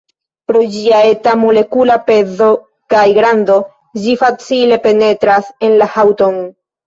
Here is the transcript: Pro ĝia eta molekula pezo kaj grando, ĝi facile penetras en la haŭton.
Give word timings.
Pro 0.51 0.61
ĝia 0.75 1.01
eta 1.09 1.33
molekula 1.41 1.97
pezo 2.07 2.47
kaj 2.95 3.03
grando, 3.19 3.59
ĝi 4.05 4.17
facile 4.23 4.79
penetras 4.87 5.53
en 5.69 5.77
la 5.83 5.89
haŭton. 5.99 6.41